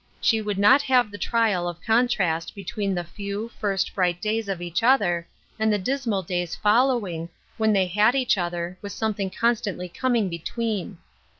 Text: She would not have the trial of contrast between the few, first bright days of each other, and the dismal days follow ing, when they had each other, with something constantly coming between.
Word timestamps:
She 0.19 0.41
would 0.41 0.57
not 0.57 0.81
have 0.81 1.11
the 1.11 1.19
trial 1.19 1.67
of 1.69 1.79
contrast 1.79 2.55
between 2.55 2.95
the 2.95 3.03
few, 3.03 3.49
first 3.59 3.93
bright 3.93 4.19
days 4.19 4.49
of 4.49 4.59
each 4.59 4.81
other, 4.81 5.27
and 5.59 5.71
the 5.71 5.77
dismal 5.77 6.23
days 6.23 6.55
follow 6.55 7.05
ing, 7.07 7.29
when 7.57 7.71
they 7.71 7.85
had 7.85 8.15
each 8.15 8.35
other, 8.35 8.79
with 8.81 8.93
something 8.93 9.29
constantly 9.29 9.87
coming 9.87 10.27
between. 10.27 10.97